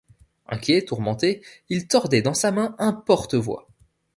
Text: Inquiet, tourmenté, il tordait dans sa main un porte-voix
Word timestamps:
Inquiet, 0.47 0.81
tourmenté, 0.81 1.43
il 1.69 1.87
tordait 1.87 2.23
dans 2.23 2.33
sa 2.33 2.51
main 2.51 2.75
un 2.79 2.91
porte-voix 2.91 3.67